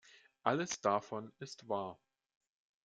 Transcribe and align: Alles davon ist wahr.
Alles 0.41 0.79
davon 0.81 1.31
ist 1.37 1.69
wahr. 1.69 1.99